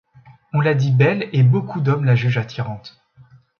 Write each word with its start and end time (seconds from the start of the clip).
On 0.53 0.61
la 0.61 0.73
dit 0.73 0.89
belle 0.91 1.29
et 1.31 1.43
beaucoup 1.43 1.79
d'hommes 1.79 2.05
la 2.05 2.15
jugent 2.15 2.39
attirante. 2.39 2.99